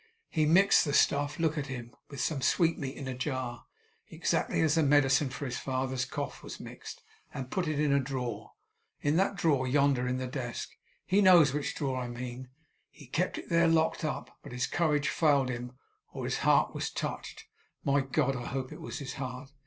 [0.29, 1.93] He mixed the stuff look at him!
[2.09, 3.67] with some sweetmeat in a jar,
[4.09, 7.99] exactly as the medicine for his father's cough was mixed, and put it in a
[7.99, 8.53] drawer;
[9.01, 10.71] in that drawer yonder in the desk;
[11.05, 12.49] he knows which drawer I mean!
[12.89, 14.35] He kept it there locked up.
[14.41, 15.73] But his courage failed him
[16.11, 17.45] or his heart was touched
[17.83, 18.35] my God!
[18.35, 19.51] I hope it was his heart!